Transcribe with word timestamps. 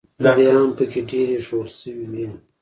بیا 0.35 0.51
هم 0.57 0.69
پکې 0.77 1.01
ډېرې 1.09 1.33
ایښوول 1.37 1.69
شوې 1.79 2.05
وې. 2.11 2.27